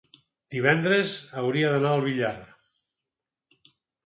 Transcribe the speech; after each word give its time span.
Divendres 0.53 1.11
hauria 1.41 1.69
d'anar 1.75 1.93
al 1.93 2.01
Villar. 2.07 2.33